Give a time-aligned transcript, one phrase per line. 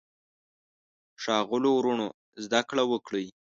[1.21, 2.07] ښاغلو وروڼو
[2.43, 3.25] زده کړه وکړئ.